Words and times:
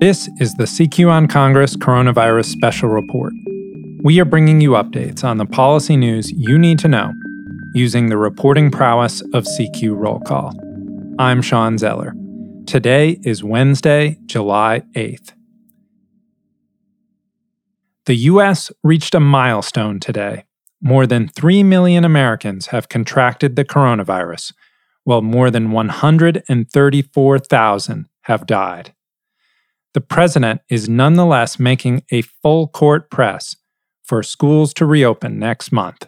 This 0.00 0.28
is 0.38 0.54
the 0.54 0.62
CQ 0.62 1.10
on 1.10 1.26
Congress 1.26 1.74
Coronavirus 1.74 2.52
Special 2.52 2.88
Report. 2.88 3.32
We 4.00 4.20
are 4.20 4.24
bringing 4.24 4.60
you 4.60 4.74
updates 4.74 5.24
on 5.24 5.38
the 5.38 5.44
policy 5.44 5.96
news 5.96 6.30
you 6.30 6.56
need 6.56 6.78
to 6.78 6.86
know 6.86 7.12
using 7.74 8.08
the 8.08 8.16
reporting 8.16 8.70
prowess 8.70 9.22
of 9.34 9.42
CQ 9.42 9.98
Roll 9.98 10.20
Call. 10.20 10.54
I'm 11.18 11.42
Sean 11.42 11.78
Zeller. 11.78 12.14
Today 12.64 13.18
is 13.24 13.42
Wednesday, 13.42 14.20
July 14.26 14.84
8th. 14.94 15.32
The 18.06 18.14
U.S. 18.14 18.70
reached 18.84 19.16
a 19.16 19.20
milestone 19.20 19.98
today. 19.98 20.44
More 20.80 21.08
than 21.08 21.26
3 21.26 21.64
million 21.64 22.04
Americans 22.04 22.68
have 22.68 22.88
contracted 22.88 23.56
the 23.56 23.64
coronavirus, 23.64 24.52
while 25.02 25.22
more 25.22 25.50
than 25.50 25.72
134,000 25.72 28.08
have 28.22 28.46
died. 28.46 28.94
The 29.94 30.00
president 30.00 30.60
is 30.68 30.88
nonetheless 30.88 31.58
making 31.58 32.04
a 32.10 32.22
full 32.22 32.68
court 32.68 33.10
press 33.10 33.56
for 34.04 34.22
schools 34.22 34.72
to 34.74 34.86
reopen 34.86 35.38
next 35.38 35.72
month. 35.72 36.06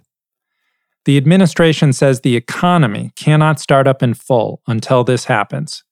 The 1.06 1.16
administration 1.16 1.92
says 1.92 2.20
the 2.20 2.36
economy 2.36 3.12
cannot 3.16 3.58
start 3.58 3.86
up 3.86 4.02
in 4.02 4.14
full 4.14 4.62
until 4.66 5.02
this 5.02 5.24
happens. 5.24 5.82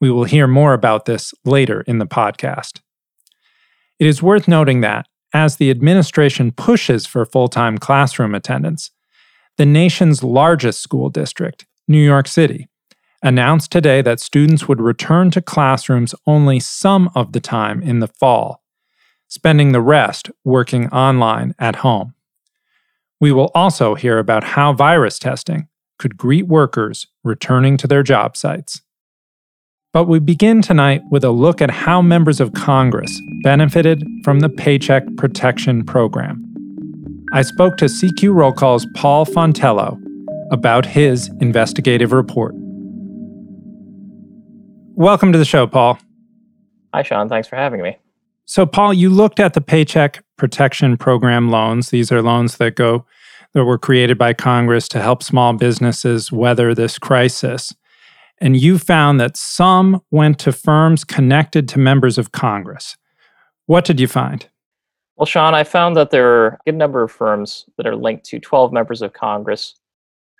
We 0.00 0.10
will 0.10 0.24
hear 0.24 0.46
more 0.46 0.72
about 0.72 1.04
this 1.04 1.34
later 1.44 1.82
in 1.82 1.98
the 1.98 2.06
podcast. 2.06 2.80
It 3.98 4.06
is 4.06 4.22
worth 4.22 4.48
noting 4.48 4.80
that, 4.80 5.06
as 5.34 5.56
the 5.56 5.70
administration 5.70 6.52
pushes 6.52 7.06
for 7.06 7.26
full 7.26 7.48
time 7.48 7.76
classroom 7.76 8.34
attendance, 8.34 8.92
the 9.58 9.66
nation's 9.66 10.24
largest 10.24 10.80
school 10.80 11.10
district, 11.10 11.66
New 11.86 12.02
York 12.02 12.26
City, 12.26 12.69
announced 13.22 13.70
today 13.70 14.02
that 14.02 14.20
students 14.20 14.66
would 14.66 14.80
return 14.80 15.30
to 15.30 15.42
classrooms 15.42 16.14
only 16.26 16.60
some 16.60 17.10
of 17.14 17.32
the 17.32 17.40
time 17.40 17.82
in 17.82 18.00
the 18.00 18.08
fall, 18.08 18.62
spending 19.28 19.72
the 19.72 19.80
rest 19.80 20.30
working 20.44 20.88
online 20.88 21.54
at 21.58 21.76
home. 21.76 22.14
We 23.20 23.32
will 23.32 23.50
also 23.54 23.94
hear 23.94 24.18
about 24.18 24.44
how 24.44 24.72
virus 24.72 25.18
testing 25.18 25.68
could 25.98 26.16
greet 26.16 26.46
workers 26.46 27.06
returning 27.22 27.76
to 27.76 27.86
their 27.86 28.02
job 28.02 28.36
sites. 28.36 28.80
But 29.92 30.04
we 30.04 30.20
begin 30.20 30.62
tonight 30.62 31.02
with 31.10 31.24
a 31.24 31.30
look 31.30 31.60
at 31.60 31.70
how 31.70 32.00
members 32.00 32.40
of 32.40 32.54
Congress 32.54 33.20
benefited 33.42 34.02
from 34.24 34.40
the 34.40 34.48
Paycheck 34.48 35.04
Protection 35.16 35.84
Program. 35.84 36.46
I 37.32 37.42
spoke 37.42 37.76
to 37.76 37.86
CQ 37.86 38.34
Roll 38.34 38.52
Call's 38.52 38.86
Paul 38.94 39.26
Fontelo 39.26 40.00
about 40.50 40.86
his 40.86 41.30
investigative 41.40 42.12
report. 42.12 42.54
Welcome 45.00 45.32
to 45.32 45.38
the 45.38 45.46
show, 45.46 45.66
Paul. 45.66 45.98
Hi, 46.92 47.02
Sean. 47.02 47.30
Thanks 47.30 47.48
for 47.48 47.56
having 47.56 47.80
me. 47.80 47.96
So, 48.44 48.66
Paul, 48.66 48.92
you 48.92 49.08
looked 49.08 49.40
at 49.40 49.54
the 49.54 49.62
Paycheck 49.62 50.22
Protection 50.36 50.98
Program 50.98 51.50
loans. 51.50 51.88
These 51.88 52.12
are 52.12 52.20
loans 52.20 52.58
that 52.58 52.74
go 52.74 53.06
that 53.54 53.64
were 53.64 53.78
created 53.78 54.18
by 54.18 54.34
Congress 54.34 54.88
to 54.88 55.00
help 55.00 55.22
small 55.22 55.54
businesses 55.54 56.30
weather 56.30 56.74
this 56.74 56.98
crisis. 56.98 57.74
And 58.42 58.58
you 58.58 58.76
found 58.76 59.18
that 59.20 59.38
some 59.38 60.02
went 60.10 60.38
to 60.40 60.52
firms 60.52 61.02
connected 61.02 61.66
to 61.70 61.78
members 61.78 62.18
of 62.18 62.32
Congress. 62.32 62.98
What 63.64 63.86
did 63.86 64.00
you 64.00 64.06
find? 64.06 64.46
Well, 65.16 65.24
Sean, 65.24 65.54
I 65.54 65.64
found 65.64 65.96
that 65.96 66.10
there 66.10 66.28
are 66.28 66.46
a 66.48 66.58
good 66.66 66.76
number 66.76 67.02
of 67.02 67.10
firms 67.10 67.64
that 67.78 67.86
are 67.86 67.96
linked 67.96 68.26
to 68.26 68.38
12 68.38 68.70
members 68.70 69.00
of 69.00 69.14
Congress 69.14 69.76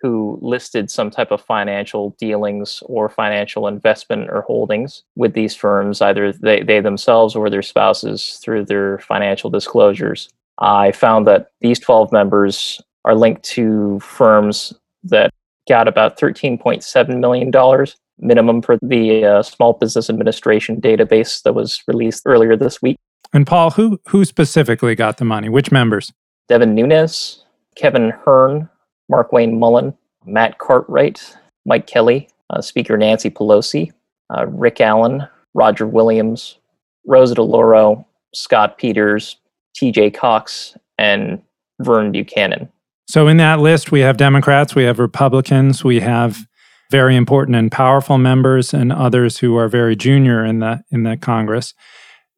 who 0.00 0.38
listed 0.40 0.90
some 0.90 1.10
type 1.10 1.30
of 1.30 1.40
financial 1.40 2.10
dealings 2.18 2.82
or 2.86 3.08
financial 3.08 3.66
investment 3.66 4.30
or 4.30 4.42
holdings 4.42 5.02
with 5.16 5.34
these 5.34 5.54
firms, 5.54 6.00
either 6.00 6.32
they, 6.32 6.62
they 6.62 6.80
themselves 6.80 7.36
or 7.36 7.50
their 7.50 7.62
spouses 7.62 8.40
through 8.42 8.64
their 8.64 8.98
financial 8.98 9.50
disclosures. 9.50 10.28
I 10.58 10.92
found 10.92 11.26
that 11.26 11.50
these 11.60 11.78
12 11.78 12.12
members 12.12 12.80
are 13.04 13.14
linked 13.14 13.42
to 13.42 14.00
firms 14.00 14.72
that 15.04 15.32
got 15.68 15.88
about 15.88 16.18
$13.7 16.18 17.18
million 17.18 17.86
minimum 18.18 18.62
for 18.62 18.78
the 18.82 19.24
uh, 19.24 19.42
Small 19.42 19.74
Business 19.74 20.10
Administration 20.10 20.80
database 20.80 21.42
that 21.42 21.54
was 21.54 21.82
released 21.86 22.22
earlier 22.26 22.56
this 22.56 22.80
week. 22.82 22.96
And 23.32 23.46
Paul, 23.46 23.70
who 23.70 24.00
who 24.08 24.24
specifically 24.24 24.94
got 24.94 25.18
the 25.18 25.24
money? 25.24 25.48
Which 25.48 25.70
members? 25.70 26.12
Devin 26.48 26.74
Nunes, 26.74 27.44
Kevin 27.76 28.10
Hern, 28.10 28.68
Markwayne 29.10 29.58
Mullin, 29.58 29.94
Matt 30.24 30.58
Cartwright, 30.58 31.36
Mike 31.64 31.86
Kelly, 31.86 32.28
uh, 32.50 32.60
Speaker 32.60 32.96
Nancy 32.96 33.30
Pelosi, 33.30 33.92
uh, 34.30 34.46
Rick 34.46 34.80
Allen, 34.80 35.26
Roger 35.54 35.86
Williams, 35.86 36.58
Rosa 37.06 37.34
DeLauro, 37.34 38.04
Scott 38.34 38.78
Peters, 38.78 39.36
TJ 39.76 40.14
Cox, 40.14 40.76
and 40.98 41.42
Vern 41.80 42.12
Buchanan. 42.12 42.68
So, 43.08 43.26
in 43.26 43.38
that 43.38 43.58
list, 43.58 43.90
we 43.90 44.00
have 44.00 44.16
Democrats, 44.16 44.74
we 44.74 44.84
have 44.84 44.98
Republicans, 44.98 45.82
we 45.82 46.00
have 46.00 46.46
very 46.90 47.16
important 47.16 47.56
and 47.56 47.70
powerful 47.70 48.18
members, 48.18 48.72
and 48.72 48.92
others 48.92 49.38
who 49.38 49.56
are 49.56 49.68
very 49.68 49.96
junior 49.96 50.44
in 50.44 50.60
the 50.60 50.82
in 50.90 51.02
the 51.02 51.16
Congress. 51.16 51.74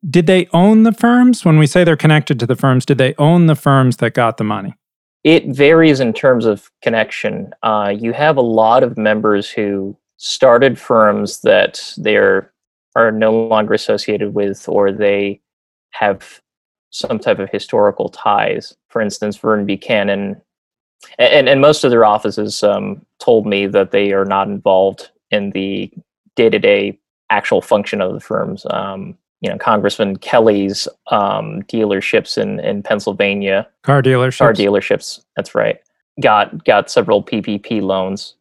Did 0.09 0.27
they 0.27 0.49
own 0.53 0.83
the 0.83 0.93
firms? 0.93 1.45
When 1.45 1.59
we 1.59 1.67
say 1.67 1.85
they're 1.85 1.97
connected 1.97 2.41
to 2.41 2.47
the 2.47 2.57
firms, 2.57 2.85
did 2.85 2.99
they 2.99 3.15
own 3.19 3.47
the 3.47 3.55
firms 3.55 3.99
that 3.99 4.15
got 4.15 4.37
the 4.37 4.45
money? 4.45 4.75
It 5.25 5.47
varies 5.47 6.01
in 6.01 6.13
terms 6.13 6.47
of 6.47 6.71
connection. 6.83 7.55
Uh, 7.63 7.95
you 7.97 8.13
have 8.13 8.37
a 8.37 8.43
lot 8.43 8.83
of 8.83 8.97
members 8.97 9.49
who 9.49 9.97
started 10.17 10.79
firms 10.79 11.41
that 11.43 11.93
they're 11.97 12.53
are 12.95 13.11
no 13.11 13.33
longer 13.33 13.73
associated 13.73 14.35
with, 14.35 14.69
or 14.69 14.93
they 14.93 15.41
have 15.93 16.41
some 16.91 17.19
type 17.19 17.39
of 17.39 17.49
historical 17.51 18.09
ties. 18.11 18.75
For 18.89 19.01
instance, 19.01 19.37
Vern 19.37 19.65
Buchanan, 19.65 20.41
and 21.19 21.49
and 21.49 21.61
most 21.61 21.85
of 21.85 21.91
their 21.91 22.05
offices 22.05 22.63
um, 22.63 23.05
told 23.19 23.47
me 23.47 23.67
that 23.67 23.93
they 23.93 24.13
are 24.13 24.25
not 24.25 24.49
involved 24.49 25.11
in 25.31 25.51
the 25.51 25.91
day 26.37 26.51
to 26.51 26.59
day 26.59 26.99
actual 27.31 27.63
function 27.63 28.01
of 28.01 28.13
the 28.13 28.21
firms. 28.21 28.67
Um, 28.71 29.17
you 29.43 29.51
know 29.51 29.59
Congressman 29.59 30.17
Kelly's 30.17 30.89
um, 31.11 31.63
dealerships 31.65 32.39
in 32.39 32.61
in 32.61 32.83
Pennsylvania, 32.83 33.69
car 33.83 34.03
dealerships, 34.03 34.39
car 34.39 34.55
dealerships. 34.55 35.21
That's 35.37 35.55
right. 35.55 35.79
Got 36.21 36.65
got 36.65 36.91
several 36.91 37.23
PPP 37.23 37.83
loans, 37.83 38.35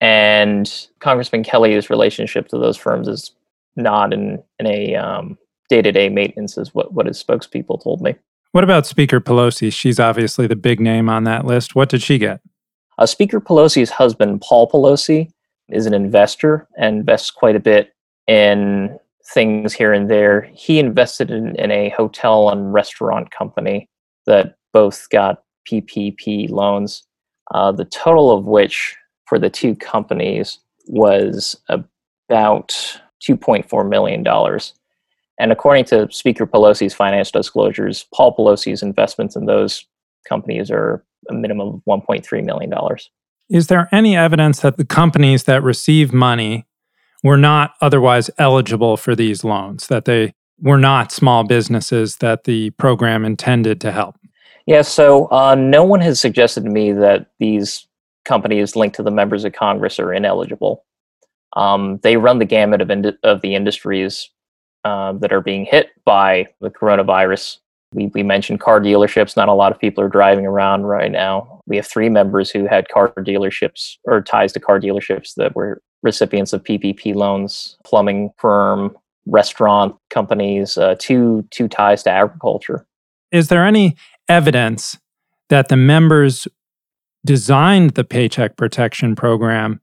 and 0.00 0.88
Congressman 1.00 1.42
Kelly's 1.42 1.90
relationship 1.90 2.48
to 2.48 2.58
those 2.58 2.76
firms 2.76 3.08
is 3.08 3.32
not 3.74 4.12
in 4.12 4.42
in 4.60 4.66
a 4.66 5.36
day 5.68 5.82
to 5.82 5.92
day 5.92 6.08
maintenance, 6.08 6.56
is 6.56 6.74
what 6.74 6.92
what 6.92 7.06
his 7.06 7.22
spokespeople 7.22 7.82
told 7.82 8.00
me. 8.00 8.14
What 8.52 8.64
about 8.64 8.86
Speaker 8.86 9.20
Pelosi? 9.20 9.72
She's 9.72 10.00
obviously 10.00 10.46
the 10.46 10.56
big 10.56 10.80
name 10.80 11.08
on 11.08 11.24
that 11.24 11.44
list. 11.44 11.74
What 11.74 11.88
did 11.88 12.02
she 12.02 12.18
get? 12.18 12.40
Uh, 12.98 13.06
Speaker 13.06 13.40
Pelosi's 13.40 13.90
husband, 13.90 14.40
Paul 14.40 14.70
Pelosi, 14.70 15.30
is 15.68 15.86
an 15.86 15.92
investor 15.92 16.66
and 16.78 17.00
invests 17.00 17.30
quite 17.30 17.56
a 17.56 17.60
bit 17.60 17.92
in 18.26 18.98
things 19.32 19.72
here 19.72 19.92
and 19.92 20.10
there. 20.10 20.42
He 20.54 20.78
invested 20.78 21.30
in, 21.30 21.56
in 21.56 21.70
a 21.70 21.90
hotel 21.90 22.50
and 22.50 22.72
restaurant 22.72 23.30
company 23.30 23.88
that 24.26 24.56
both 24.72 25.08
got 25.10 25.42
PPP 25.70 26.50
loans, 26.50 27.04
uh, 27.52 27.72
the 27.72 27.84
total 27.84 28.30
of 28.30 28.44
which 28.44 28.96
for 29.26 29.38
the 29.38 29.50
two 29.50 29.74
companies 29.74 30.58
was 30.86 31.60
about 31.68 32.68
$2.4 33.22 33.88
million. 33.88 34.24
And 35.38 35.52
according 35.52 35.84
to 35.86 36.08
Speaker 36.10 36.46
Pelosi's 36.46 36.94
financial 36.94 37.40
disclosures, 37.40 38.06
Paul 38.14 38.34
Pelosi's 38.36 38.82
investments 38.82 39.36
in 39.36 39.46
those 39.46 39.84
companies 40.28 40.70
are 40.70 41.04
a 41.28 41.34
minimum 41.34 41.82
of 41.86 42.00
$1.3 42.02 42.44
million. 42.44 42.72
Is 43.48 43.66
there 43.66 43.88
any 43.92 44.16
evidence 44.16 44.60
that 44.60 44.76
the 44.76 44.84
companies 44.84 45.44
that 45.44 45.62
receive 45.62 46.12
money 46.12 46.66
were 47.26 47.36
not 47.36 47.74
otherwise 47.80 48.30
eligible 48.38 48.96
for 48.96 49.16
these 49.16 49.42
loans, 49.42 49.88
that 49.88 50.04
they 50.04 50.32
were 50.60 50.78
not 50.78 51.10
small 51.10 51.42
businesses 51.42 52.16
that 52.18 52.44
the 52.44 52.70
program 52.70 53.24
intended 53.24 53.80
to 53.80 53.90
help? 53.90 54.14
Yeah, 54.66 54.82
so 54.82 55.28
uh, 55.32 55.56
no 55.56 55.82
one 55.82 56.00
has 56.00 56.20
suggested 56.20 56.62
to 56.64 56.70
me 56.70 56.92
that 56.92 57.26
these 57.40 57.88
companies 58.24 58.76
linked 58.76 58.94
to 58.96 59.02
the 59.02 59.10
members 59.10 59.44
of 59.44 59.52
Congress 59.52 59.98
are 59.98 60.12
ineligible. 60.12 60.84
Um, 61.56 61.98
they 62.04 62.16
run 62.16 62.38
the 62.38 62.44
gamut 62.44 62.80
of, 62.80 62.90
ind- 62.90 63.18
of 63.24 63.40
the 63.40 63.56
industries 63.56 64.30
uh, 64.84 65.12
that 65.14 65.32
are 65.32 65.40
being 65.40 65.64
hit 65.64 65.90
by 66.04 66.46
the 66.60 66.70
coronavirus. 66.70 67.58
We, 67.92 68.06
we 68.08 68.22
mentioned 68.22 68.60
car 68.60 68.80
dealerships. 68.80 69.36
Not 69.36 69.48
a 69.48 69.52
lot 69.52 69.72
of 69.72 69.80
people 69.80 70.04
are 70.04 70.08
driving 70.08 70.46
around 70.46 70.84
right 70.84 71.10
now. 71.10 71.60
We 71.66 71.74
have 71.76 71.86
three 71.86 72.08
members 72.08 72.50
who 72.50 72.66
had 72.66 72.88
car 72.88 73.12
dealerships 73.18 73.96
or 74.04 74.22
ties 74.22 74.52
to 74.52 74.60
car 74.60 74.78
dealerships 74.78 75.34
that 75.34 75.56
were 75.56 75.82
recipients 76.06 76.54
of 76.54 76.64
PPP 76.64 77.14
loans, 77.14 77.76
plumbing 77.84 78.30
firm, 78.38 78.96
restaurant 79.26 79.94
companies, 80.08 80.78
uh, 80.78 80.94
two 80.98 81.46
two 81.50 81.68
ties 81.68 82.02
to 82.04 82.10
agriculture. 82.10 82.86
Is 83.30 83.48
there 83.48 83.64
any 83.64 83.96
evidence 84.28 84.96
that 85.50 85.68
the 85.68 85.76
members 85.76 86.48
designed 87.24 87.90
the 87.90 88.04
Paycheck 88.04 88.56
Protection 88.56 89.14
Program 89.14 89.80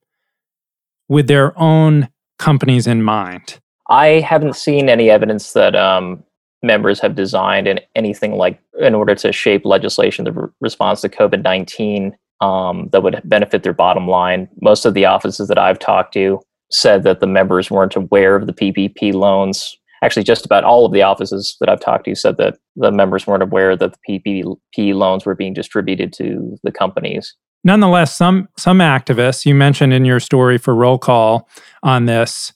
with 1.08 1.28
their 1.28 1.58
own 1.60 2.10
companies 2.40 2.88
in 2.88 3.04
mind? 3.04 3.60
I 3.90 4.22
haven't 4.22 4.56
seen 4.56 4.90
any 4.90 5.10
evidence 5.10 5.54
that 5.54 5.76
um, 5.76 6.24
members 6.64 7.02
have 7.02 7.16
designed 7.16 7.68
in 7.68 7.82
anything 7.96 8.38
like 8.38 8.60
in 8.80 8.96
order 8.96 9.14
to 9.14 9.32
shape 9.34 9.66
legislation 9.66 10.26
the 10.26 10.52
response 10.62 11.02
to 11.02 11.10
COVID 11.10 11.44
nineteen 11.44 12.16
um, 12.44 12.90
that 12.92 13.02
would 13.02 13.22
benefit 13.24 13.64
their 13.64 13.74
bottom 13.74 14.06
line. 14.06 14.50
Most 14.62 14.86
of 14.86 14.94
the 14.94 15.06
offices 15.06 15.48
that 15.48 15.58
I've 15.58 15.80
talked 15.80 16.14
to 16.16 16.42
said 16.72 17.04
that 17.04 17.22
the 17.22 17.28
members 17.28 17.72
weren't 17.72 17.96
aware 17.96 18.36
of 18.36 18.48
the 18.48 18.54
PPP 18.54 19.14
loans. 19.14 19.78
Actually, 20.04 20.24
just 20.24 20.46
about 20.46 20.66
all 20.66 20.86
of 20.86 20.92
the 20.92 21.02
offices 21.02 21.56
that 21.62 21.70
I've 21.70 21.80
talked 21.80 22.04
to 22.06 22.16
said 22.16 22.36
that 22.38 22.58
the 22.76 22.92
members 22.92 23.26
weren't 23.26 23.44
aware 23.44 23.78
that 23.78 23.94
the 23.94 24.20
PPP 24.20 24.94
loans 24.94 25.26
were 25.26 25.36
being 25.36 25.54
distributed 25.54 26.12
to 26.14 26.58
the 26.64 26.72
companies. 26.72 27.34
Nonetheless, 27.64 28.14
some 28.14 28.50
some 28.58 28.80
activists 28.80 29.46
you 29.46 29.56
mentioned 29.56 29.94
in 29.94 30.04
your 30.04 30.20
story 30.20 30.58
for 30.58 30.76
roll 30.76 30.98
call 30.98 31.48
on 31.82 32.06
this 32.06 32.52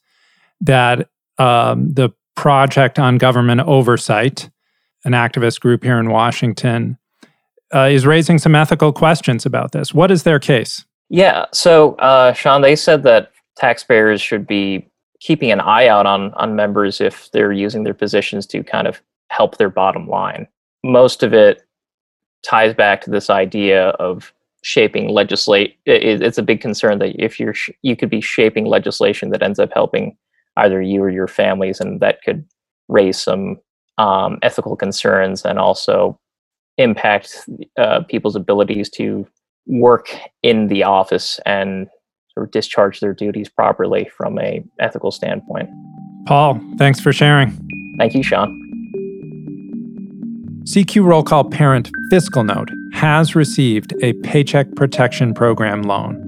that 0.60 1.08
um, 1.38 1.94
the 1.94 2.10
Project 2.36 3.00
on 3.00 3.18
Government 3.18 3.62
Oversight, 3.62 4.50
an 5.06 5.14
activist 5.14 5.62
group 5.62 5.84
here 5.84 6.00
in 6.00 6.10
Washington, 6.10 6.98
uh, 7.74 7.90
is 7.92 8.06
raising 8.06 8.38
some 8.38 8.56
ethical 8.56 8.94
questions 8.94 9.46
about 9.46 9.72
this. 9.72 9.94
What 9.94 10.12
is 10.12 10.24
their 10.24 10.40
case? 10.40 10.86
Yeah, 11.10 11.46
so 11.54 11.96
uh, 11.96 12.34
Sean, 12.34 12.62
they 12.62 12.76
said 12.76 13.04
that 13.04 13.32
taxpayers 13.56 14.22
should 14.22 14.46
be 14.46 14.88
keeping 15.20 15.52
an 15.52 15.60
eye 15.60 15.88
out 15.88 16.06
on 16.06 16.34
on 16.36 16.56
members 16.56 17.02
if 17.02 17.32
they're 17.32 17.52
using 17.52 17.84
their 17.84 17.94
positions 17.94 18.46
to 18.48 18.64
kind 18.64 18.88
of 18.88 19.02
help 19.30 19.58
their 19.58 19.70
bottom 19.70 20.08
line. 20.08 20.48
Most 20.84 21.24
of 21.24 21.34
it 21.34 21.64
ties 22.44 22.74
back 22.74 23.02
to 23.02 23.10
this 23.10 23.30
idea 23.30 23.90
of 23.90 24.34
shaping 24.64 25.10
legislate. 25.10 25.78
It, 25.86 26.22
it's 26.22 26.38
a 26.38 26.44
big 26.44 26.62
concern 26.62 27.00
that 27.00 27.16
if 27.22 27.40
you're 27.40 27.54
sh- 27.54 27.72
you 27.82 27.96
could 27.96 28.10
be 28.10 28.22
shaping 28.22 28.66
legislation 28.66 29.30
that 29.32 29.44
ends 29.44 29.60
up 29.60 29.72
helping 29.74 30.18
either 30.58 30.82
you 30.82 31.02
or 31.02 31.10
your 31.10 31.28
families, 31.28 31.80
and 31.80 32.00
that 32.00 32.22
could 32.24 32.46
raise 32.88 33.20
some 33.20 33.58
um, 33.98 34.40
ethical 34.42 34.76
concerns 34.76 35.46
and 35.46 35.58
also 35.58 36.20
impact 36.78 37.48
uh, 37.78 38.02
people's 38.04 38.36
abilities 38.36 38.90
to 38.92 39.28
work 39.66 40.16
in 40.44 40.68
the 40.68 40.84
office 40.84 41.40
and 41.46 41.88
sort 42.34 42.48
of 42.48 42.52
discharge 42.52 43.00
their 43.00 43.14
duties 43.14 43.50
properly 43.50 44.10
from 44.16 44.40
a 44.40 44.64
ethical 44.80 45.12
standpoint. 45.12 45.70
Paul, 46.26 46.62
thanks 46.78 47.00
for 47.00 47.12
sharing. 47.12 47.58
Thank 47.98 48.14
you, 48.14 48.24
Sean. 48.24 48.64
CQ 50.64 51.06
Roll 51.06 51.24
Call 51.24 51.46
parent 51.46 51.90
FiscalNote 52.12 52.70
has 52.94 53.36
received 53.36 53.94
a 54.02 54.14
Paycheck 54.24 54.76
Protection 54.76 55.34
Program 55.34 55.84
loan. 55.84 56.24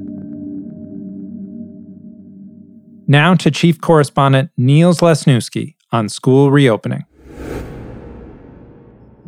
Now 3.07 3.35
to 3.35 3.51
Chief 3.51 3.81
Correspondent 3.81 4.51
Niels 4.55 4.99
Lesniewski 4.99 5.75
on 5.91 6.07
school 6.07 6.51
reopening. 6.51 7.03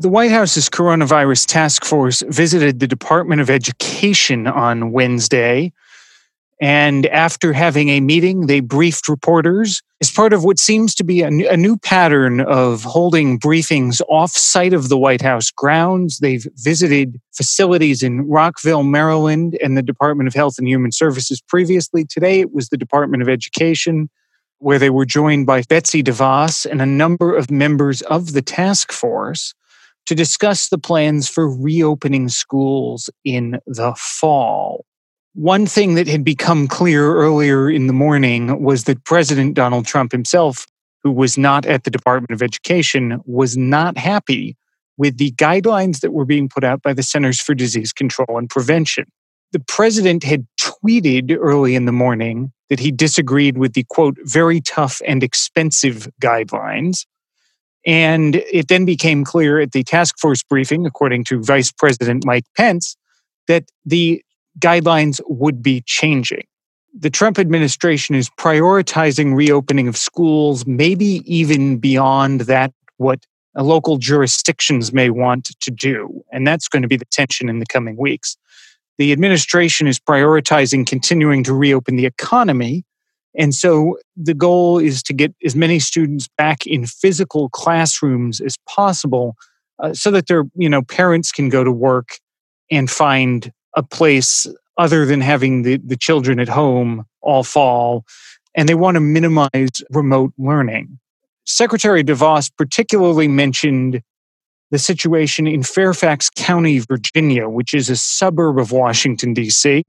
The 0.02 0.10
White 0.10 0.32
House's 0.32 0.68
coronavirus 0.68 1.46
task 1.46 1.86
force 1.86 2.24
visited 2.28 2.80
the 2.80 2.88
Department 2.88 3.40
of 3.40 3.52
Education 3.52 4.48
on 4.48 4.92
Wednesday. 4.92 5.74
And 6.60 7.06
after 7.06 7.54
having 7.54 7.90
a 7.90 8.00
meeting, 8.00 8.48
they 8.48 8.62
briefed 8.62 9.08
reporters 9.08 9.84
as 10.02 10.10
part 10.10 10.34
of 10.34 10.44
what 10.44 10.58
seems 10.58 10.96
to 10.96 11.04
be 11.04 11.22
a, 11.22 11.30
new 11.30 11.78
pattern 11.78 12.42
of 12.42 12.82
holding 12.82 13.40
briefings 13.40 14.02
off 14.10 14.32
site 14.32 14.74
of 14.74 14.90
the 14.90 14.98
White 14.98 15.22
House 15.22 15.52
grounds. 15.52 16.18
They've 16.18 16.48
visited 16.56 17.22
facilities 17.32 18.02
in 18.02 18.28
Rockville, 18.28 18.82
Maryland, 18.82 19.56
and 19.64 19.78
the 19.78 19.84
Department 19.84 20.28
of 20.28 20.34
Health 20.34 20.58
and 20.58 20.68
Human 20.68 20.92
Services 20.92 21.42
previously. 21.48 22.06
Today, 22.06 22.40
it 22.40 22.52
was 22.52 22.70
the 22.70 22.78
Department 22.78 23.22
of 23.22 23.30
Education, 23.30 24.10
where 24.58 24.80
they 24.80 24.90
were 24.90 25.06
joined 25.06 25.46
by 25.46 25.62
Betsy 25.70 26.02
DeVos 26.02 26.66
and 26.66 26.82
a 26.82 26.88
number 26.88 27.36
of 27.36 27.52
members 27.52 28.02
of 28.02 28.34
the 28.34 28.42
task 28.42 28.92
force 28.92 29.54
to 30.06 30.16
discuss 30.16 30.70
the 30.70 30.78
plans 30.78 31.30
for 31.30 31.50
reopening 31.50 32.30
schools 32.30 33.10
in 33.24 33.60
the 33.68 33.94
fall. 33.98 34.86
One 35.34 35.66
thing 35.66 35.96
that 35.96 36.08
had 36.08 36.26
become 36.26 36.68
clear 36.68 37.16
earlier 37.16 37.70
in 37.70 37.88
the 37.88 37.94
morning 37.94 38.62
was 38.62 38.84
that 38.84 39.06
President 39.06 39.54
Donald 39.54 39.86
Trump 39.86 40.12
himself, 40.12 40.68
who 41.04 41.12
was 41.12 41.38
not 41.38 41.66
at 41.66 41.86
the 41.86 41.92
Department 41.92 42.32
of 42.32 42.42
Education, 42.42 43.22
was 43.26 43.56
not 43.56 43.98
happy 43.98 44.58
with 44.98 45.18
the 45.18 45.32
guidelines 45.32 46.02
that 46.02 46.12
were 46.12 46.26
being 46.26 46.50
put 46.50 46.64
out 46.64 46.82
by 46.82 46.94
the 46.94 47.04
Centers 47.04 47.40
for 47.40 47.56
Disease 47.56 47.94
Control 47.94 48.38
and 48.38 48.50
Prevention. 48.50 49.06
The 49.54 49.62
president 49.62 50.24
had 50.24 50.46
tweeted 50.60 51.36
early 51.40 51.76
in 51.76 51.86
the 51.86 51.92
morning 51.92 52.52
that 52.70 52.80
he 52.80 52.92
disagreed 52.92 53.58
with 53.58 53.74
the 53.74 53.86
quote, 53.90 54.18
very 54.24 54.62
tough 54.62 55.02
and 55.06 55.24
expensive 55.24 56.08
guidelines. 56.22 57.06
And 57.86 58.36
it 58.52 58.68
then 58.68 58.86
became 58.86 59.24
clear 59.24 59.60
at 59.60 59.72
the 59.72 59.84
task 59.84 60.20
force 60.20 60.44
briefing, 60.44 60.86
according 60.86 61.24
to 61.26 61.42
Vice 61.42 61.72
President 61.72 62.26
Mike 62.26 62.46
Pence, 62.56 62.96
that 63.48 63.66
the 63.86 64.24
guidelines 64.60 65.20
would 65.28 65.64
be 65.64 65.82
changing. 65.86 66.44
The 66.94 67.10
Trump 67.10 67.40
administration 67.40 68.16
is 68.16 68.30
prioritizing 68.30 69.34
reopening 69.36 69.88
of 69.88 69.98
schools, 69.98 70.68
maybe 70.68 71.22
even 71.26 71.78
beyond 71.78 72.42
that, 72.42 72.74
what 72.98 73.26
local 73.56 73.98
jurisdictions 73.98 74.94
may 74.94 75.10
want 75.10 75.46
to 75.60 75.72
do. 75.72 76.24
And 76.32 76.46
that's 76.46 76.68
going 76.68 76.82
to 76.82 76.88
be 76.88 76.98
the 76.98 77.06
tension 77.06 77.50
in 77.50 77.60
the 77.60 77.66
coming 77.66 77.98
weeks. 77.98 78.38
The 78.98 79.12
administration 79.12 79.88
is 79.88 80.00
prioritizing 80.00 80.86
continuing 80.86 81.44
to 81.46 81.54
reopen 81.54 81.96
the 81.96 82.06
economy 82.06 82.84
and 83.36 83.56
so 83.56 83.98
the 84.16 84.34
goal 84.34 84.78
is 84.78 85.02
to 85.04 85.14
get 85.14 85.34
as 85.44 85.56
many 85.56 85.80
students 85.80 86.28
back 86.38 86.66
in 86.66 86.86
physical 86.86 87.50
classrooms 87.50 88.42
as 88.42 88.58
possible 88.68 89.36
uh, 89.82 89.94
so 89.94 90.12
that 90.12 90.28
their 90.28 90.44
you 90.56 90.70
know 90.70 90.82
parents 90.82 91.32
can 91.32 91.50
go 91.50 91.64
to 91.64 91.72
work 91.72 92.20
and 92.70 92.90
find 92.90 93.52
a 93.76 93.84
place 93.84 94.48
other 94.78 95.06
than 95.06 95.22
having 95.22 95.64
the, 95.64 95.78
the 95.78 95.98
children 95.98 96.40
at 96.40 96.50
home 96.50 97.06
all 97.22 97.44
fall 97.44 98.06
and 98.56 98.68
they 98.68 98.76
want 98.76 98.96
to 98.96 99.02
minimize 99.02 99.82
remote 99.92 100.34
learning. 100.38 101.00
Secretary 101.46 102.04
devos 102.04 102.52
particularly 102.58 103.28
mentioned 103.28 104.02
the 104.72 104.80
situation 104.80 105.48
in 105.48 105.64
fairfax 105.64 106.30
county 106.30 106.80
virginia 106.80 107.50
which 107.50 107.74
is 107.74 107.90
a 107.90 107.96
suburb 107.96 108.58
of 108.58 108.72
washington 108.72 109.34
d.c 109.34 109.84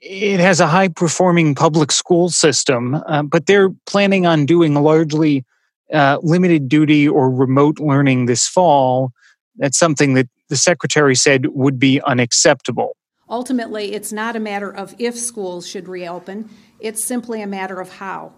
it 0.00 0.40
has 0.40 0.60
a 0.60 0.66
high 0.66 0.88
performing 0.88 1.54
public 1.54 1.90
school 1.90 2.28
system, 2.28 2.94
uh, 2.94 3.22
but 3.22 3.46
they're 3.46 3.70
planning 3.86 4.26
on 4.26 4.46
doing 4.46 4.74
largely 4.74 5.44
uh, 5.92 6.18
limited 6.22 6.68
duty 6.68 7.08
or 7.08 7.30
remote 7.30 7.80
learning 7.80 8.26
this 8.26 8.46
fall. 8.46 9.12
That's 9.56 9.78
something 9.78 10.14
that 10.14 10.28
the 10.48 10.56
secretary 10.56 11.14
said 11.14 11.46
would 11.48 11.78
be 11.78 12.00
unacceptable. 12.02 12.96
Ultimately, 13.28 13.92
it's 13.92 14.12
not 14.12 14.36
a 14.36 14.40
matter 14.40 14.70
of 14.70 14.94
if 14.98 15.16
schools 15.18 15.66
should 15.68 15.88
reopen, 15.88 16.48
it's 16.80 17.02
simply 17.02 17.42
a 17.42 17.46
matter 17.46 17.80
of 17.80 17.94
how. 17.94 18.32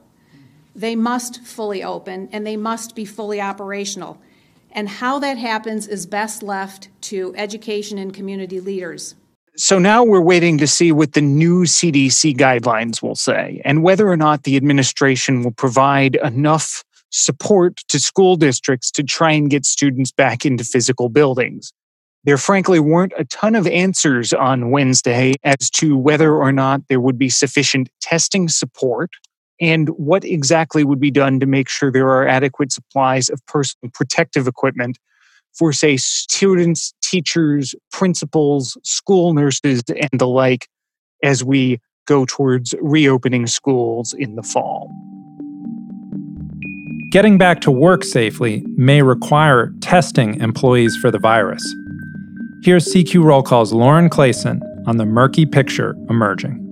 They 0.75 0.97
must 0.97 1.43
fully 1.43 1.85
open 1.85 2.29
and 2.33 2.47
they 2.47 2.57
must 2.57 2.97
be 2.97 3.05
fully 3.05 3.41
operational. 3.41 4.21
And 4.73 4.89
how 4.89 5.19
that 5.19 5.37
happens 5.37 5.87
is 5.87 6.07
best 6.07 6.43
left 6.43 6.89
to 7.03 7.35
education 7.37 7.99
and 7.99 8.15
community 8.15 8.61
leaders. 8.61 9.15
So 9.61 9.79
now 9.79 10.03
we're 10.03 10.23
waiting 10.23 10.57
to 10.57 10.67
see 10.67 10.91
what 10.91 11.13
the 11.13 11.21
new 11.21 11.65
CDC 11.65 12.35
guidelines 12.35 13.03
will 13.03 13.15
say 13.15 13.61
and 13.63 13.83
whether 13.83 14.09
or 14.09 14.17
not 14.17 14.45
the 14.45 14.57
administration 14.57 15.43
will 15.43 15.51
provide 15.51 16.15
enough 16.15 16.83
support 17.11 17.77
to 17.89 18.01
school 18.01 18.37
districts 18.37 18.91
to 18.93 19.03
try 19.03 19.33
and 19.33 19.51
get 19.51 19.67
students 19.67 20.13
back 20.13 20.47
into 20.47 20.65
physical 20.65 21.11
buildings. 21.11 21.75
There 22.25 22.39
frankly 22.39 22.81
weren't 22.81 23.13
a 23.19 23.27
ton 23.27 23.55
of 23.55 23.67
answers 23.67 24.33
on 24.33 24.71
Wednesday 24.71 25.35
as 25.45 25.69
to 25.73 25.95
whether 25.95 26.35
or 26.35 26.53
not 26.53 26.89
there 26.89 26.99
would 26.99 27.19
be 27.19 27.29
sufficient 27.29 27.91
testing 28.01 28.49
support 28.49 29.11
and 29.61 29.91
what 29.91 30.25
exactly 30.25 30.85
would 30.85 31.01
be 31.01 31.11
done 31.11 31.39
to 31.39 31.45
make 31.45 31.69
sure 31.69 31.93
there 31.93 32.09
are 32.09 32.27
adequate 32.27 32.73
supplies 32.73 33.29
of 33.29 33.45
personal 33.45 33.91
protective 33.93 34.49
equipment 34.49 34.97
for, 35.55 35.73
say, 35.73 35.97
students, 35.97 36.95
teachers, 37.03 37.75
principals, 37.93 38.77
school 38.83 39.35
nurses, 39.35 39.83
and 39.89 40.21
the 40.21 40.27
like 40.27 40.69
as 41.23 41.45
we 41.45 41.79
go 42.07 42.25
towards 42.25 42.75
reopening 42.81 43.47
schools 43.47 44.13
in 44.13 44.37
the 44.37 44.43
fall. 44.43 44.91
Getting 47.11 47.39
back 47.39 47.61
to 47.63 47.71
work 47.71 48.05
safely 48.05 48.65
may 48.77 49.03
require 49.03 49.73
testing 49.81 50.41
employees 50.41 50.97
for 50.97 51.11
the 51.11 51.19
virus. 51.19 51.63
Here's 52.63 52.93
CQ 52.93 53.25
Roll 53.25 53.43
Call's 53.43 53.73
Lauren 53.73 54.09
Clason 54.09 54.61
on 54.87 54.97
the 54.97 55.07
murky 55.07 55.45
picture 55.45 55.97
emerging. 56.09 56.70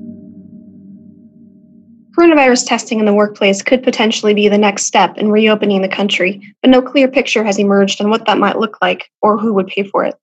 Coronavirus 2.19 2.67
testing 2.67 2.99
in 2.99 3.05
the 3.05 3.15
workplace 3.15 3.63
could 3.63 3.81
potentially 3.85 4.35
be 4.35 4.49
the 4.49 4.59
next 4.59 4.87
step 4.87 5.17
in 5.19 5.31
reopening 5.31 5.83
the 5.83 5.89
country, 5.89 6.43
but 6.61 6.69
no 6.69 6.83
clear 6.83 7.07
picture 7.07 7.45
has 7.45 7.61
emerged 7.61 8.01
on 8.01 8.11
what 8.11 8.27
that 8.27 8.39
might 8.39 8.59
look 8.59 8.77
like 8.83 9.09
or 9.23 9.39
who 9.39 9.55
would 9.55 9.69
pay 9.69 9.85
for 9.85 10.05
it. 10.05 10.17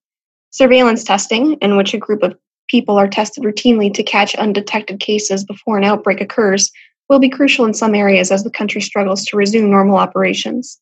Surveillance 0.49 1.05
testing, 1.05 1.53
in 1.61 1.77
which 1.77 1.93
a 1.93 1.97
group 1.97 2.21
of 2.21 2.35
people 2.67 2.97
are 2.97 3.07
tested 3.07 3.45
routinely 3.45 3.93
to 3.93 4.03
catch 4.03 4.35
undetected 4.35 4.99
cases 4.99 5.45
before 5.45 5.77
an 5.77 5.85
outbreak 5.85 6.19
occurs, 6.19 6.69
will 7.07 7.19
be 7.19 7.29
crucial 7.29 7.63
in 7.63 7.73
some 7.73 7.95
areas 7.95 8.29
as 8.29 8.43
the 8.43 8.51
country 8.51 8.81
struggles 8.81 9.23
to 9.23 9.37
resume 9.37 9.71
normal 9.71 9.95
operations. 9.95 10.77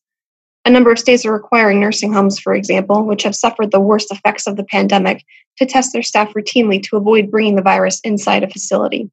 A 0.64 0.70
number 0.70 0.90
of 0.90 0.98
states 0.98 1.24
are 1.24 1.32
requiring 1.32 1.78
nursing 1.78 2.12
homes, 2.12 2.40
for 2.40 2.56
example, 2.56 3.04
which 3.04 3.22
have 3.22 3.36
suffered 3.36 3.70
the 3.70 3.78
worst 3.78 4.10
effects 4.10 4.48
of 4.48 4.56
the 4.56 4.64
pandemic, 4.64 5.24
to 5.58 5.64
test 5.64 5.92
their 5.92 6.02
staff 6.02 6.32
routinely 6.34 6.82
to 6.82 6.96
avoid 6.96 7.30
bringing 7.30 7.54
the 7.54 7.62
virus 7.62 8.00
inside 8.00 8.42
a 8.42 8.50
facility. 8.50 9.08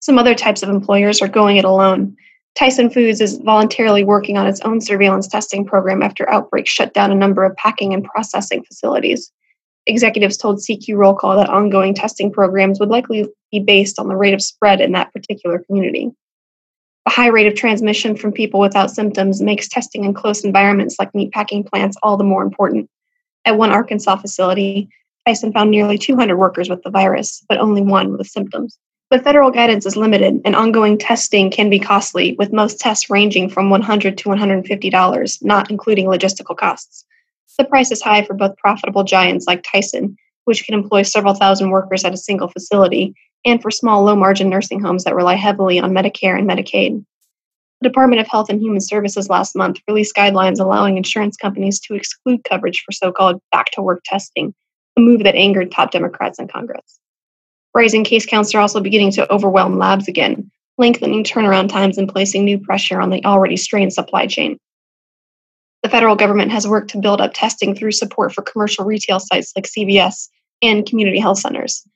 Some 0.00 0.18
other 0.18 0.34
types 0.34 0.62
of 0.62 0.68
employers 0.68 1.20
are 1.20 1.28
going 1.28 1.56
it 1.56 1.64
alone. 1.64 2.16
Tyson 2.58 2.90
Foods 2.90 3.20
is 3.20 3.38
voluntarily 3.38 4.04
working 4.04 4.36
on 4.36 4.46
its 4.46 4.60
own 4.60 4.80
surveillance 4.80 5.28
testing 5.28 5.64
program 5.64 6.02
after 6.02 6.28
outbreaks 6.28 6.70
shut 6.70 6.94
down 6.94 7.12
a 7.12 7.16
number 7.16 7.44
of 7.44 7.56
packing 7.56 7.94
and 7.94 8.04
processing 8.04 8.64
facilities. 8.64 9.32
Executives 9.86 10.36
told 10.36 10.58
CQ 10.58 10.96
Roll 10.96 11.14
Call 11.14 11.36
that 11.36 11.48
ongoing 11.48 11.94
testing 11.94 12.30
programs 12.30 12.78
would 12.78 12.90
likely 12.90 13.26
be 13.50 13.60
based 13.60 13.98
on 13.98 14.08
the 14.08 14.16
rate 14.16 14.34
of 14.34 14.42
spread 14.42 14.80
in 14.80 14.92
that 14.92 15.12
particular 15.12 15.60
community. 15.60 16.10
The 17.06 17.12
high 17.12 17.28
rate 17.28 17.46
of 17.46 17.54
transmission 17.54 18.16
from 18.16 18.32
people 18.32 18.60
without 18.60 18.90
symptoms 18.90 19.40
makes 19.40 19.68
testing 19.68 20.04
in 20.04 20.12
close 20.12 20.44
environments 20.44 20.96
like 20.98 21.12
meatpacking 21.12 21.66
plants 21.66 21.96
all 22.02 22.18
the 22.18 22.24
more 22.24 22.42
important. 22.42 22.90
At 23.46 23.56
one 23.56 23.70
Arkansas 23.70 24.16
facility, 24.16 24.90
Tyson 25.26 25.52
found 25.52 25.70
nearly 25.70 25.96
200 25.96 26.36
workers 26.36 26.68
with 26.68 26.82
the 26.82 26.90
virus, 26.90 27.42
but 27.48 27.58
only 27.58 27.80
one 27.80 28.16
with 28.16 28.26
symptoms. 28.26 28.78
But 29.10 29.24
federal 29.24 29.50
guidance 29.50 29.86
is 29.86 29.96
limited, 29.96 30.42
and 30.44 30.54
ongoing 30.54 30.98
testing 30.98 31.50
can 31.50 31.70
be 31.70 31.78
costly, 31.78 32.34
with 32.38 32.52
most 32.52 32.78
tests 32.78 33.08
ranging 33.08 33.48
from 33.48 33.70
100 33.70 34.18
to 34.18 34.28
$150, 34.28 35.42
not 35.42 35.70
including 35.70 36.06
logistical 36.06 36.54
costs. 36.54 37.06
The 37.58 37.64
price 37.64 37.90
is 37.90 38.02
high 38.02 38.22
for 38.22 38.34
both 38.34 38.56
profitable 38.58 39.04
giants 39.04 39.46
like 39.46 39.64
Tyson, 39.64 40.16
which 40.44 40.64
can 40.64 40.74
employ 40.74 41.02
several 41.02 41.34
thousand 41.34 41.70
workers 41.70 42.04
at 42.04 42.12
a 42.12 42.18
single 42.18 42.48
facility, 42.48 43.14
and 43.44 43.62
for 43.62 43.70
small, 43.70 44.04
low 44.04 44.14
margin 44.14 44.50
nursing 44.50 44.80
homes 44.80 45.04
that 45.04 45.14
rely 45.14 45.34
heavily 45.34 45.80
on 45.80 45.92
Medicare 45.92 46.38
and 46.38 46.48
Medicaid. 46.48 47.04
The 47.80 47.88
Department 47.88 48.20
of 48.20 48.28
Health 48.28 48.50
and 48.50 48.60
Human 48.60 48.80
Services 48.80 49.30
last 49.30 49.56
month 49.56 49.78
released 49.88 50.14
guidelines 50.14 50.60
allowing 50.60 50.96
insurance 50.96 51.36
companies 51.36 51.80
to 51.80 51.94
exclude 51.94 52.44
coverage 52.44 52.82
for 52.84 52.92
so 52.92 53.10
called 53.10 53.40
back 53.52 53.70
to 53.72 53.82
work 53.82 54.02
testing, 54.04 54.54
a 54.96 55.00
move 55.00 55.24
that 55.24 55.34
angered 55.34 55.72
top 55.72 55.92
Democrats 55.92 56.38
in 56.38 56.46
Congress. 56.46 57.00
Rising 57.74 58.04
case 58.04 58.26
counts 58.26 58.54
are 58.54 58.60
also 58.60 58.80
beginning 58.80 59.12
to 59.12 59.32
overwhelm 59.32 59.78
labs 59.78 60.08
again, 60.08 60.50
lengthening 60.78 61.24
turnaround 61.24 61.68
times 61.68 61.98
and 61.98 62.08
placing 62.08 62.44
new 62.44 62.58
pressure 62.58 63.00
on 63.00 63.10
the 63.10 63.24
already 63.24 63.56
strained 63.56 63.92
supply 63.92 64.26
chain. 64.26 64.58
The 65.82 65.88
federal 65.88 66.16
government 66.16 66.50
has 66.50 66.66
worked 66.66 66.90
to 66.90 66.98
build 66.98 67.20
up 67.20 67.32
testing 67.34 67.74
through 67.74 67.92
support 67.92 68.32
for 68.32 68.42
commercial 68.42 68.84
retail 68.84 69.20
sites 69.20 69.52
like 69.54 69.66
CVS 69.66 70.28
and 70.62 70.86
community 70.86 71.20
health 71.20 71.38
centers. 71.38 71.86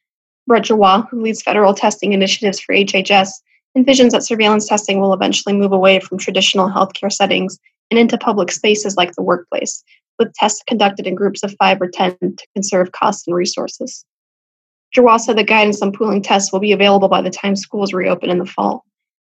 Brett 0.47 0.64
Giroir, 0.64 1.09
who 1.09 1.21
leads 1.21 1.43
federal 1.43 1.75
testing 1.75 2.12
initiatives 2.12 2.61
for 2.61 2.75
HHS, 2.75 3.31
envisions 3.76 4.11
that 4.11 4.23
surveillance 4.23 4.69
testing 4.69 5.00
will 5.00 5.14
eventually 5.14 5.55
move 5.55 5.73
away 5.73 5.99
from 6.00 6.19
traditional 6.19 6.69
healthcare 6.69 7.12
settings 7.12 7.59
and 7.91 7.99
into 7.99 8.19
public 8.19 8.50
spaces 8.50 8.97
like 8.97 9.14
the 9.14 9.23
workplace, 9.23 9.83
with 10.19 10.33
tests 10.35 10.62
conducted 10.67 11.07
in 11.07 11.14
groups 11.14 11.43
of 11.43 11.55
five 11.59 11.81
or 11.81 11.88
10 11.88 12.17
to 12.21 12.47
conserve 12.55 12.93
costs 12.93 13.26
and 13.26 13.35
resources. 13.35 14.05
Giroir 14.94 15.18
said 15.18 15.38
the 15.38 15.44
guidance 15.44 15.80
on 15.80 15.92
pooling 15.92 16.20
tests 16.20 16.52
will 16.52 16.61
be 16.61 16.72
available 16.72 17.08
by 17.08 17.22
the 17.22 17.30
time 17.30 17.56
schools 17.56 17.92
reopen 17.92 18.30
in 18.30 18.38
the 18.38 18.46
fall. 18.46 18.84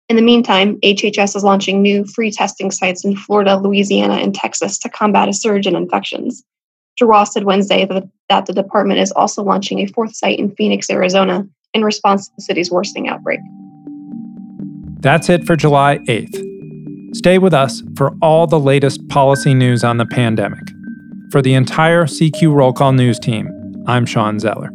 In 0.09 0.16
the 0.16 0.23
meantime, 0.23 0.81
HHS 0.81 1.37
is 1.37 1.45
launching 1.45 1.81
new 1.81 2.04
free 2.04 2.31
testing 2.31 2.71
sites 2.71 3.04
in 3.04 3.16
Florida, 3.16 3.57
Louisiana, 3.57 4.14
and 4.14 4.35
Texas 4.35 4.76
to 4.78 4.88
combat 4.88 5.28
a 5.28 5.33
surge 5.33 5.66
in 5.66 5.76
infections. 5.76 6.42
Giroir 7.00 7.26
said 7.26 7.45
Wednesday 7.45 7.87
that, 7.87 8.04
that 8.28 8.47
the 8.47 8.52
department 8.52 9.00
is 9.00 9.12
also 9.12 9.42
launching 9.42 9.78
a 9.78 9.87
fourth 9.87 10.14
site 10.14 10.38
in 10.38 10.54
Phoenix, 10.54 10.90
Arizona, 10.90 11.47
in 11.73 11.85
response 11.85 12.26
to 12.26 12.35
the 12.37 12.42
city's 12.42 12.71
worsening 12.71 13.09
outbreak. 13.09 13.40
That's 15.00 15.28
it 15.28 15.47
for 15.47 15.57
July 15.57 15.99
8th. 16.09 17.16
Stay 17.16 17.38
with 17.38 17.54
us 17.54 17.83
for 17.97 18.12
all 18.21 18.47
the 18.47 18.61
latest 18.61 19.09
policy 19.09 19.54
news 19.54 19.85
on 19.85 19.97
the 19.97 20.07
pandemic. 20.07 20.62
For 21.31 21.40
the 21.40 21.54
entire 21.54 22.07
CQ 22.07 22.52
Roll 22.52 22.73
Call 22.73 22.92
News 22.92 23.19
team, 23.19 23.49
I'm 23.87 24.07
Sean 24.07 24.38
Zeller. 24.38 24.71